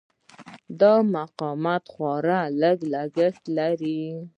دا 0.79 0.93
مقاومت 1.15 1.83
خورا 1.93 2.41
لږ 2.61 2.77
لګښت 2.93 3.43
لري. 3.57 4.03